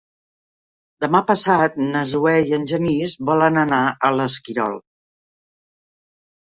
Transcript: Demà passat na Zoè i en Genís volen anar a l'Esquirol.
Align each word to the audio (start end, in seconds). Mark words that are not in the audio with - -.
Demà 1.05 1.21
passat 1.27 1.77
na 1.83 2.01
Zoè 2.13 2.33
i 2.47 2.57
en 2.59 2.65
Genís 2.73 3.17
volen 3.31 3.63
anar 3.67 3.83
a 4.09 4.13
l'Esquirol. 4.19 4.83